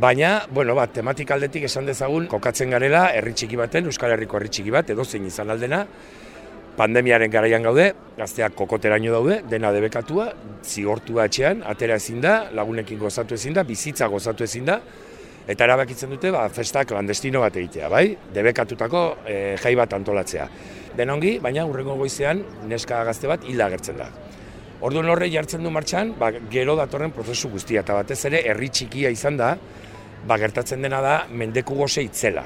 baina, 0.00 0.42
bueno, 0.52 0.74
bat, 0.76 0.92
tematik 0.92 1.30
aldetik 1.34 1.64
esan 1.68 1.88
dezagun, 1.88 2.26
kokatzen 2.30 2.74
garela, 2.74 3.06
herri 3.14 3.32
txiki 3.32 3.56
baten, 3.56 3.88
Euskal 3.90 4.12
Herriko 4.14 4.40
herri 4.40 4.50
txiki 4.52 4.74
bat, 4.74 4.90
edo 4.90 5.06
zein 5.06 5.26
izan 5.30 5.54
aldena, 5.54 5.84
pandemiaren 6.74 7.30
garaian 7.30 7.62
gaude, 7.62 7.92
gazteak 8.18 8.56
kokoteraino 8.58 9.14
daude, 9.14 9.40
dena 9.50 9.70
debekatua, 9.74 10.28
zigortua 10.66 11.28
etxean, 11.30 11.62
atera 11.70 11.98
ezin 12.02 12.20
da, 12.24 12.36
lagunekin 12.58 12.98
gozatu 12.98 13.38
ezin 13.38 13.54
da, 13.54 13.64
bizitza 13.64 14.10
gozatu 14.10 14.44
ezin 14.44 14.66
da, 14.68 14.80
eta 15.46 15.68
erabakitzen 15.68 16.10
dute, 16.10 16.32
ba, 16.34 16.48
festa 16.52 16.82
klandestino 16.88 17.44
bat 17.44 17.56
egitea, 17.60 17.88
bai, 17.92 18.06
debekatutako 18.34 19.04
e, 19.22 19.36
jai 19.62 19.76
bat 19.78 19.94
antolatzea. 19.94 20.48
Denongi, 20.98 21.38
baina 21.42 21.66
urrengo 21.70 21.94
goizean, 22.00 22.42
neska 22.70 23.04
gazte 23.06 23.30
bat 23.30 23.46
hilda 23.46 23.70
agertzen 23.70 24.02
da. 24.02 24.10
Orduan 24.84 25.06
horre 25.08 25.30
jartzen 25.32 25.64
du 25.64 25.70
martxan, 25.72 26.10
ba, 26.20 26.28
gero 26.52 26.74
datorren 26.76 27.12
prozesu 27.16 27.48
guztia, 27.48 27.80
eta 27.80 27.94
batez 27.96 28.18
ere, 28.28 28.42
herri 28.50 28.68
txikia 28.68 29.08
izan 29.14 29.38
da, 29.40 29.54
ba, 30.28 30.36
gertatzen 30.42 30.84
dena 30.84 31.00
da, 31.00 31.14
mendeku 31.32 31.78
goze 31.78 32.04
itzela. 32.04 32.44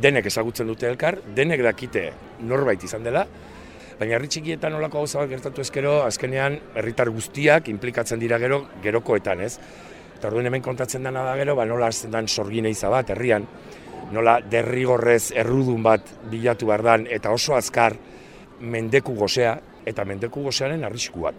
Denek 0.00 0.30
ezagutzen 0.32 0.72
dute 0.72 0.88
elkar, 0.88 1.20
denek 1.36 1.60
dakite 1.68 2.06
norbait 2.48 2.88
izan 2.88 3.04
dela, 3.04 3.26
baina 4.00 4.16
herri 4.16 4.30
txikietan 4.32 4.74
olako 4.78 5.02
gauza 5.02 5.20
bat 5.20 5.28
gertatu 5.28 5.60
ezkero, 5.60 5.98
azkenean 6.06 6.56
herritar 6.80 7.10
guztiak 7.12 7.68
implikatzen 7.68 8.20
dira 8.22 8.38
gero 8.40 8.62
gerokoetan, 8.82 9.42
ez? 9.44 9.58
Eta 10.16 10.28
orduen 10.30 10.48
hemen 10.48 10.64
kontatzen 10.64 11.04
dena 11.04 11.24
da 11.26 11.34
gero, 11.36 11.54
ba 11.56 11.66
nola 11.68 11.90
azten 11.92 12.10
dan 12.10 12.28
sorgine 12.28 12.72
bat 12.80 13.10
herrian, 13.10 13.46
nola 14.12 14.40
derrigorrez 14.40 15.32
errudun 15.36 15.82
bat 15.82 16.00
bilatu 16.30 16.66
behar 16.66 17.06
eta 17.08 17.30
oso 17.30 17.54
azkar 17.54 17.96
mendeku 18.60 19.14
gozea, 19.14 19.58
eta 19.84 20.04
mendeku 20.04 20.42
gozearen 20.42 20.84
arriskuak. 20.84 21.34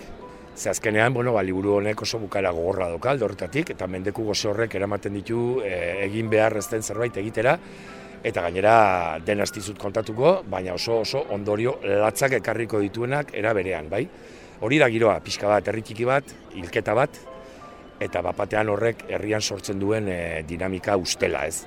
Ze 0.56 0.70
azkenean, 0.70 1.14
bueno, 1.14 1.34
ba, 1.34 1.42
liburu 1.42 1.78
honek 1.78 2.02
oso 2.02 2.20
bukara 2.20 2.52
gogorra 2.52 2.90
doka 2.90 3.10
aldorretatik, 3.10 3.70
eta 3.70 3.88
mendeku 3.88 4.24
goze 4.24 4.50
horrek 4.50 4.76
eramaten 4.76 5.14
ditu 5.14 5.62
e, 5.64 6.06
egin 6.06 6.30
behar 6.30 6.58
ezten 6.58 6.84
zerbait 6.84 7.18
egitera, 7.18 7.58
eta 8.24 8.44
gainera 8.46 9.20
den 9.26 9.42
astizut 9.42 9.80
kontatuko, 9.82 10.42
baina 10.50 10.76
oso 10.78 11.00
oso 11.02 11.26
ondorio 11.34 11.78
latzak 11.84 12.38
ekarriko 12.42 12.82
dituenak 12.84 13.34
era 13.38 13.54
berean, 13.58 13.90
bai? 13.90 14.06
Hori 14.62 14.78
da 14.78 14.90
giroa, 14.94 15.18
pixka 15.26 15.50
bat, 15.50 15.68
herritiki 15.68 16.06
bat, 16.06 16.36
hilketa 16.54 16.94
bat, 16.94 17.18
eta 18.02 18.22
bapatean 18.26 18.70
horrek 18.70 19.06
herrian 19.10 19.42
sortzen 19.42 19.80
duen 19.82 20.08
e, 20.10 20.20
dinamika 20.48 20.98
ustela, 20.98 21.46
ez? 21.50 21.66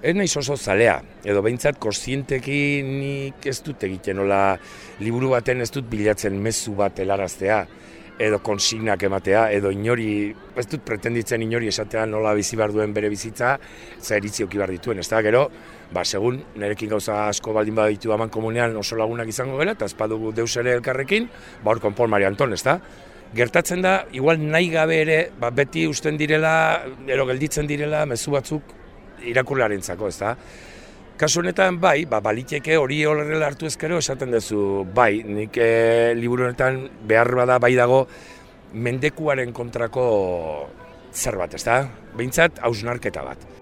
Ez 0.00 0.14
nahi 0.16 0.30
oso 0.40 0.54
zalea, 0.56 0.94
edo 1.28 1.42
behintzat 1.44 1.76
kostienteki 1.76 2.80
nik 2.86 3.44
ez 3.50 3.58
dut 3.60 3.82
egiten, 3.84 4.16
nola 4.16 4.54
liburu 5.04 5.34
baten 5.34 5.60
ez 5.60 5.68
dut 5.74 5.90
bilatzen 5.90 6.38
mezu 6.40 6.72
bat 6.78 7.02
helaraztea, 7.04 7.58
edo 8.20 8.38
konsignak 8.40 9.04
ematea, 9.04 9.42
edo 9.52 9.68
inori, 9.76 10.30
ez 10.56 10.64
dut 10.72 10.86
pretenditzen 10.88 11.44
inori 11.44 11.68
esatea 11.68 12.06
nola 12.08 12.32
bizi 12.38 12.56
behar 12.56 12.72
duen 12.72 12.96
bere 12.96 13.12
bizitza, 13.12 13.52
za 14.00 14.16
eritzi 14.16 14.48
oki 14.48 14.62
behar 14.62 14.72
dituen, 14.72 15.04
ez 15.04 15.08
da, 15.12 15.20
gero, 15.20 15.44
ba, 15.92 16.06
segun, 16.08 16.40
nerekin 16.56 16.94
gauza 16.96 17.26
asko 17.26 17.52
baldin 17.52 17.76
baditu 17.76 18.16
aman 18.16 18.32
komunean 18.32 18.80
oso 18.80 18.96
lagunak 18.96 19.28
izango 19.28 19.60
gara, 19.60 19.76
eta 19.76 19.84
ezpadugu 19.92 20.32
deus 20.32 20.54
ere 20.64 20.78
elkarrekin, 20.78 21.28
ba, 21.60 21.74
hor 21.74 21.84
konpon 21.84 22.08
Mari 22.08 22.24
Anton, 22.24 22.56
ez 22.56 22.64
da? 22.64 22.78
Gertatzen 23.36 23.84
da, 23.84 23.98
igual 24.16 24.40
nahi 24.40 24.72
gabe 24.72 25.02
ere, 25.04 25.22
ba, 25.36 25.52
beti 25.52 25.84
usten 25.92 26.16
direla, 26.16 26.54
ero 27.04 27.28
gelditzen 27.28 27.68
direla, 27.68 28.06
mezu 28.08 28.32
batzuk 28.32 28.79
irakurlaren 29.26 29.82
zako, 29.82 30.08
ez 30.08 30.18
da? 30.18 30.34
Kasu 31.20 31.42
honetan, 31.42 31.76
bai, 31.80 32.06
ba, 32.08 32.22
baliteke 32.24 32.78
hori 32.80 33.02
horrela 33.04 33.50
hartu 33.50 33.68
ezkero 33.68 33.98
esaten 34.00 34.32
duzu, 34.32 34.86
bai, 34.96 35.22
nik 35.26 35.58
e, 35.60 36.14
liburu 36.16 36.48
honetan 36.48 36.86
behar 37.08 37.34
bada 37.42 37.58
bai 37.60 37.74
dago 37.76 38.06
mendekuaren 38.72 39.52
kontrako 39.52 40.04
zer 41.12 41.36
bat, 41.36 41.54
ez 41.54 41.64
da? 41.66 41.82
Behintzat, 42.16 42.62
hausnarketa 42.64 43.26
bat. 43.26 43.59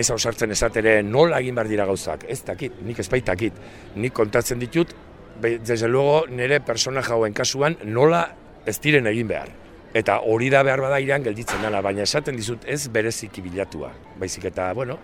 Naiz 0.00 0.10
ausartzen 0.14 0.54
esatere 0.56 1.00
nola 1.04 1.40
egin 1.44 1.56
behar 1.58 1.68
dira 1.68 1.86
gauzak, 1.88 2.24
ez 2.32 2.40
dakit, 2.46 2.80
nik 2.86 2.98
ez 3.02 3.08
baitakit, 3.12 3.56
nik 4.00 4.16
kontatzen 4.16 4.60
ditut, 4.62 4.94
desde 5.40 5.88
luego 5.88 6.24
nire 6.28 6.60
persona 6.64 7.02
jauen 7.04 7.36
kasuan 7.36 7.76
nola 7.84 8.24
ez 8.66 8.78
diren 8.80 9.08
egin 9.10 9.28
behar. 9.28 9.52
Eta 9.96 10.20
hori 10.30 10.50
da 10.52 10.62
behar 10.62 10.80
bada 10.84 11.00
iran 11.02 11.24
gelditzen 11.24 11.62
dela, 11.64 11.80
baina 11.82 12.04
esaten 12.06 12.36
dizut 12.38 12.64
ez 12.68 12.88
bereziki 12.92 13.42
bilatua. 13.42 13.90
Baizik 14.20 14.46
eta, 14.52 14.70
bueno, 14.76 14.98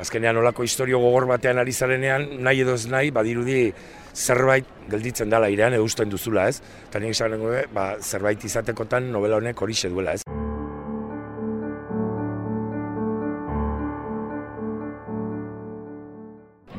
azkenean 0.00 0.38
olako 0.38 0.64
historio 0.64 1.00
gogor 1.02 1.26
batean 1.28 1.58
ari 1.58 1.72
zarenean, 1.72 2.28
nahi 2.44 2.62
edo 2.62 2.76
ez 2.78 2.86
nahi, 2.88 3.10
badirudi 3.10 3.72
zerbait 4.14 4.68
gelditzen 4.90 5.32
dela 5.32 5.50
iran, 5.50 5.74
eusten 5.74 6.12
duzula 6.12 6.48
ez. 6.48 6.60
Eta 6.88 7.02
nik 7.02 7.16
esan 7.16 7.40
ba, 7.74 7.96
zerbait 8.00 8.44
izatekotan 8.44 9.10
novela 9.10 9.42
honek 9.42 9.66
hori 9.66 9.76
duela 9.88 10.14
ez. 10.14 10.39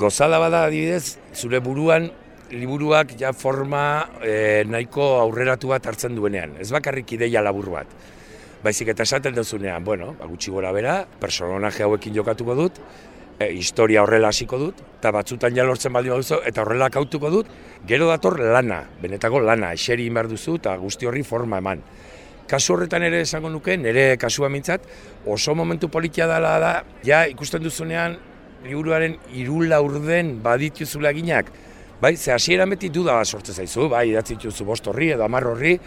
Gozada 0.02 0.40
bada 0.42 0.64
adibidez, 0.66 1.20
zure 1.38 1.60
buruan 1.62 2.08
liburuak 2.50 3.12
ja 3.20 3.30
forma 3.38 3.82
e, 4.26 4.64
nahiko 4.66 5.04
aurreratu 5.22 5.70
bat 5.70 5.86
hartzen 5.86 6.16
duenean. 6.18 6.56
Ez 6.58 6.72
bakarrik 6.74 7.14
ideia 7.20 7.44
labur 7.46 7.68
bat. 7.76 7.92
Baizik 8.66 8.90
eta 8.96 9.06
esaten 9.06 9.38
duzunean, 9.38 9.86
bueno, 9.86 10.16
ba, 10.18 10.26
gutxi 10.26 10.50
gora 10.50 10.72
bera, 10.74 10.96
personaje 11.22 11.86
hauekin 11.86 12.18
jokatuko 12.18 12.56
dut, 12.58 12.80
e, 13.38 13.52
historia 13.54 14.02
horrela 14.02 14.32
hasiko 14.34 14.58
dut, 14.64 14.82
eta 14.98 15.12
batzutan 15.14 15.54
ja 15.54 15.68
lortzen 15.70 15.94
baldin 15.94 16.16
baduzu, 16.16 16.42
eta 16.50 16.66
horrela 16.66 16.90
kautuko 16.90 17.30
dut, 17.30 17.54
gero 17.86 18.10
dator 18.10 18.40
lana, 18.42 18.82
benetako 19.04 19.44
lana, 19.46 19.70
eseri 19.78 20.10
inbar 20.10 20.32
duzu, 20.32 20.58
eta 20.64 20.74
guzti 20.82 21.06
horri 21.06 21.22
forma 21.22 21.62
eman. 21.62 21.86
Kasu 22.50 22.74
horretan 22.74 23.06
ere 23.06 23.22
esango 23.22 23.54
nuke, 23.54 23.78
nire 23.78 24.18
kasua 24.18 24.50
mintzat, 24.50 24.90
oso 25.30 25.54
momentu 25.54 25.94
politia 25.94 26.26
dela 26.26 26.58
da, 26.60 26.76
ja 27.06 27.24
ikusten 27.30 27.62
duzunean, 27.70 28.18
liburuaren 28.66 29.18
irula 29.34 29.82
urden 29.82 30.40
baditu 30.44 30.86
ginak, 31.14 31.52
bai, 32.02 32.16
ze 32.18 32.32
hasieran 32.32 32.70
beti 32.70 32.90
duda 32.90 33.14
bat 33.14 33.28
sortze 33.28 33.54
zaizu, 33.54 33.90
bai, 33.90 34.10
idatzi 34.10 34.36
dituzu 34.36 34.66
bost 34.66 34.88
horri 34.88 35.12
edo 35.12 35.24
amar 35.24 35.44
horri, 35.44 35.80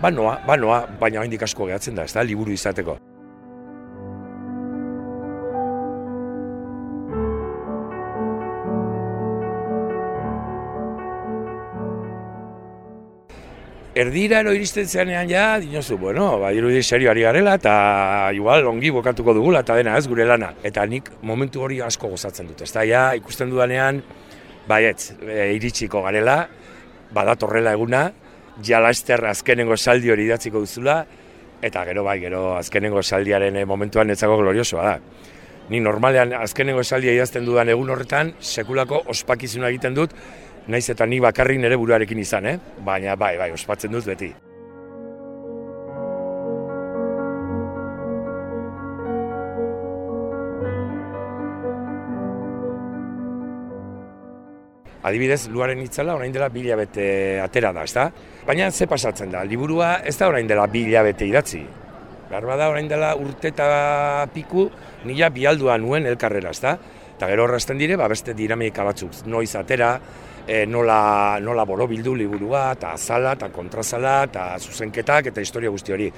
banoa, 0.00 0.40
banoa, 0.46 0.86
baina 1.00 1.20
hain 1.20 1.38
asko 1.42 1.66
gehatzen 1.66 1.94
da, 1.94 2.04
ez 2.04 2.12
da, 2.12 2.22
liburu 2.22 2.52
izateko. 2.52 3.09
Erdira 14.00 14.38
ero 14.40 14.52
iristen 14.56 14.86
zeanean 14.88 15.28
ja, 15.28 15.58
dinozu, 15.60 15.98
bueno, 16.00 16.38
ba, 16.40 16.54
irudi 16.56 16.80
serio 16.80 17.10
ari 17.10 17.24
garela, 17.26 17.58
eta 17.58 18.30
igual 18.32 18.64
ongi 18.70 18.88
bokatuko 18.94 19.34
dugula, 19.36 19.60
eta 19.60 19.74
dena 19.76 19.98
ez 19.98 20.06
gure 20.08 20.24
lana. 20.24 20.54
Eta 20.64 20.86
nik 20.88 21.10
momentu 21.26 21.60
hori 21.66 21.82
asko 21.84 22.08
gozatzen 22.08 22.48
dut, 22.48 22.62
ez 22.64 22.70
da, 22.72 22.86
ja, 22.88 23.02
ikusten 23.18 23.50
dudanean, 23.52 24.00
baietz, 24.70 25.10
e, 25.20 25.50
iritsiko 25.58 26.00
garela, 26.06 26.38
badatorrela 27.12 27.74
eguna, 27.76 28.06
jala 28.64 28.94
ester 28.94 29.26
azkenengo 29.34 29.76
saldi 29.76 30.14
hori 30.14 30.24
idatziko 30.30 30.64
duzula, 30.64 31.02
eta 31.60 31.84
gero 31.90 32.06
bai, 32.06 32.16
gero 32.22 32.54
azkenengo 32.56 33.02
saldiaren 33.02 33.60
e, 33.60 33.66
momentuan 33.68 34.16
etzago 34.16 34.40
gloriosoa 34.40 34.86
da. 34.86 34.96
Ni 35.70 35.82
normalean 35.84 36.32
azkenengo 36.40 36.82
saldia 36.82 37.12
idazten 37.12 37.44
dudan 37.44 37.68
egun 37.68 37.92
horretan, 37.92 38.32
sekulako 38.40 39.04
ospakizuna 39.12 39.68
egiten 39.68 39.98
dut, 39.98 40.16
naiz 40.70 40.86
eta 40.92 41.06
ni 41.06 41.18
bakarrik 41.20 41.58
nire 41.58 41.76
buruarekin 41.76 42.22
izan, 42.22 42.46
eh? 42.46 42.58
baina 42.86 43.16
bai, 43.18 43.34
bai, 43.38 43.50
ospatzen 43.52 43.92
dut 43.92 44.06
beti. 44.06 44.30
Adibidez, 55.00 55.48
luaren 55.48 55.80
itzala 55.80 56.14
orain 56.14 56.32
dela 56.32 56.50
bila 56.52 56.76
bete 56.76 57.40
atera 57.40 57.72
da, 57.72 57.86
ezta? 57.88 58.10
Baina 58.46 58.70
ze 58.70 58.86
pasatzen 58.86 59.30
da, 59.32 59.42
liburua 59.48 59.94
ez 60.04 60.16
da 60.18 60.28
orain 60.28 60.46
dela 60.46 60.66
bila 60.68 61.02
bete 61.02 61.26
idatzi. 61.26 61.64
Garba 62.30 62.56
da 62.60 62.68
orain 62.70 62.86
dela 62.88 63.14
urteta 63.16 64.26
piku 64.34 64.68
nila 65.08 65.30
bialdua 65.34 65.78
nuen 65.80 66.06
elkarrera, 66.06 66.52
ezta? 66.52 66.76
Eta 67.16 67.28
gero 67.32 67.48
horrezten 67.48 67.80
dire, 67.80 67.96
ba, 67.96 68.06
beste 68.12 68.36
dinamika 68.36 68.84
batzuk, 68.84 69.24
noiz 69.26 69.54
atera, 69.56 69.94
e, 70.50 70.66
nola, 70.66 71.38
nola 71.38 71.64
borobildu 71.64 72.16
liburua, 72.18 72.72
eta 72.74 72.94
azala, 72.96 73.36
eta 73.38 73.48
kontrazala, 73.54 74.24
eta 74.26 74.46
zuzenketak, 74.58 75.30
eta 75.30 75.44
historia 75.44 75.70
guzti 75.70 75.94
hori. 75.94 76.08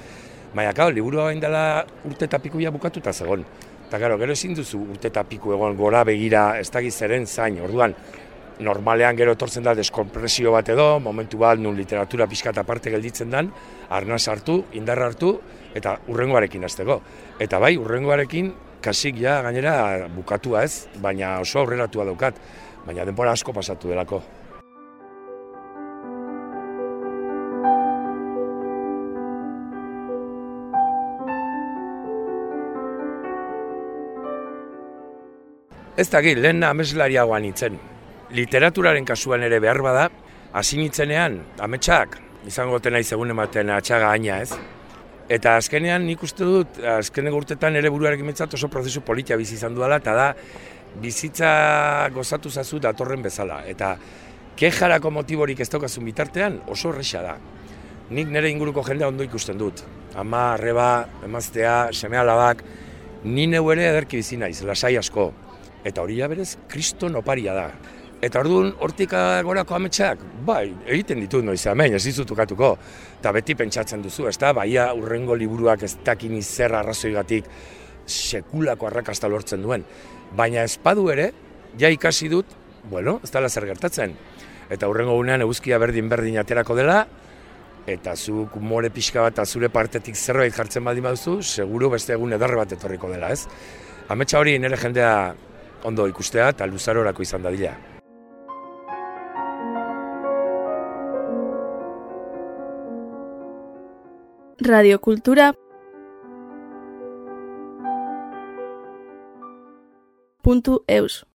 Baina, 0.53 0.73
kau, 0.73 0.89
liburua 0.93 1.27
bain 1.29 1.41
dela 1.41 1.83
urte 2.09 2.25
eta 2.25 2.39
pikuia 2.41 2.71
bukatuta 2.73 3.13
zegoen. 3.13 3.45
Eta 3.85 3.99
gero, 4.01 4.17
gero 4.17 4.33
ezin 4.33 4.57
duzu 4.57 4.81
urte 4.95 5.11
eta 5.11 5.21
piku 5.29 5.53
egon 5.53 5.77
gora 5.77 6.01
begira 6.09 6.57
ez 6.57 6.71
da 6.73 6.81
zeren 6.89 7.27
zain, 7.27 7.59
orduan, 7.61 7.93
normalean 8.59 9.17
gero 9.17 9.33
etortzen 9.33 9.63
da 9.63 9.75
deskompresio 9.77 10.51
bat 10.53 10.69
edo, 10.69 10.99
momentu 10.99 11.37
bat 11.37 11.59
nun 11.59 11.77
literatura 11.77 12.27
pixka 12.27 12.49
eta 12.49 12.63
parte 12.63 12.89
gelditzen 12.89 13.29
dan, 13.29 13.51
arnaz 13.89 14.27
hartu, 14.27 14.63
indarra 14.73 15.11
hartu, 15.11 15.39
eta 15.75 15.99
urrengoarekin 16.07 16.65
azteko. 16.65 17.01
Eta 17.39 17.59
bai, 17.59 17.75
urrengoarekin 17.77 18.53
kasik 18.81 19.21
ja 19.21 19.41
gainera 19.45 20.07
bukatua 20.09 20.63
ez, 20.65 20.87
baina 21.01 21.39
oso 21.41 21.61
aurreratua 21.61 22.05
daukat 22.09 22.41
baina 22.85 23.05
denbora 23.05 23.31
asko 23.31 23.53
pasatu 23.53 23.91
delako. 23.91 24.21
Ez 35.95 36.09
da 36.09 36.23
gil, 36.25 36.39
lehen 36.41 36.63
ameslariagoan 36.65 37.45
itzen. 37.45 37.75
Literaturaren 38.33 39.05
kasuan 39.05 39.43
ere 39.45 39.59
behar 39.61 39.77
bada, 39.85 40.07
hasi 40.57 40.79
nitzenean, 40.79 41.37
ametsak, 41.61 42.17
izango 42.49 42.79
tena 42.81 42.99
izegun 42.99 43.29
ematen 43.29 43.69
atxaga 43.69 44.09
aina 44.09 44.39
ez. 44.41 44.57
Eta 45.31 45.53
azkenean 45.59 46.03
nik 46.09 46.23
uste 46.25 46.43
dut, 46.43 46.79
azkenen 46.97 47.37
urtetan 47.37 47.77
ere 47.79 47.91
buruarekin 47.93 48.25
mitzat 48.25 48.57
oso 48.57 48.67
prozesu 48.73 49.03
politia 49.05 49.37
bizi 49.37 49.53
izan 49.55 49.77
duela, 49.77 50.01
eta 50.01 50.17
da 50.17 50.27
bizitza 51.01 52.09
gozatu 52.13 52.49
zazu 52.49 52.79
datorren 52.79 53.23
bezala. 53.23 53.63
Eta 53.69 53.95
kejarako 54.59 55.11
motiborik 55.11 55.63
ez 55.63 55.69
daukazun 55.69 56.05
bitartean 56.05 56.59
oso 56.67 56.91
horreza 56.91 57.23
da. 57.25 57.37
Nik 58.13 58.29
nire 58.29 58.49
inguruko 58.51 58.83
jendea 58.85 59.07
ondo 59.09 59.23
ikusten 59.25 59.57
dut. 59.57 59.81
Ama, 60.19 60.53
arreba, 60.53 61.07
emaztea, 61.25 61.89
seme 61.93 62.19
alabak, 62.19 62.61
ni 63.23 63.47
neu 63.47 63.71
ere 63.73 63.87
ederki 63.89 64.19
bizi 64.19 64.37
naiz, 64.37 64.61
lasai 64.61 64.95
asko. 64.99 65.31
Eta 65.83 66.03
hori 66.03 66.19
berez, 66.21 66.57
kriston 66.69 67.15
oparia 67.15 67.53
da. 67.53 67.67
Eta 68.23 68.39
orduan, 68.39 68.69
hortik 68.79 69.11
gorako 69.43 69.75
ametsak, 69.75 70.21
bai, 70.45 70.69
egiten 70.87 71.19
ditu 71.19 71.41
noiz 71.43 71.65
hemen, 71.67 71.95
ez 71.97 72.03
dizut 72.05 72.29
ukatuko. 72.31 72.77
Eta 73.19 73.33
beti 73.35 73.55
pentsatzen 73.55 74.01
duzu, 74.01 74.29
ez 74.29 74.37
da, 74.39 74.53
baia 74.53 74.93
urrengo 74.95 75.35
liburuak 75.35 75.83
ez 75.83 75.97
dakin 76.05 76.37
izerra 76.37 76.79
arrazoigatik 76.79 77.49
sekulako 78.07 78.87
arrakasta 78.87 79.29
lortzen 79.29 79.61
duen. 79.63 79.85
Baina 80.35 80.63
espadu 80.63 81.09
ere, 81.13 81.31
ja 81.79 81.89
ikasi 81.89 82.29
dut, 82.29 82.45
bueno, 82.89 83.19
ez 83.23 83.31
dela 83.31 83.49
zer 83.49 83.67
gertatzen. 83.69 84.15
Eta 84.71 84.89
urrengo 84.89 85.15
gunean 85.19 85.43
eguzkia 85.45 85.77
berdin 85.79 86.09
berdin 86.09 86.39
aterako 86.41 86.75
dela, 86.75 87.03
eta 87.87 88.15
zu 88.15 88.47
more 88.59 88.89
pixka 88.89 89.21
bat 89.21 89.45
zure 89.45 89.69
partetik 89.69 90.15
zerbait 90.15 90.53
jartzen 90.55 90.83
baldin 90.83 91.03
baduzu, 91.03 91.41
seguru 91.41 91.89
beste 91.89 92.13
egun 92.13 92.33
edarre 92.33 92.55
bat 92.55 92.71
etorriko 92.71 93.09
dela, 93.11 93.31
ez? 93.31 93.47
Ametsa 94.09 94.39
hori 94.39 94.57
nire 94.59 94.77
jendea 94.77 95.33
ondo 95.83 96.07
ikustea 96.07 96.49
eta 96.49 96.65
luzarorako 96.65 97.21
izan 97.21 97.43
dadila. 97.43 97.75
radiokultura 104.63 105.53
puntu 110.43 110.83
eus 110.87 111.23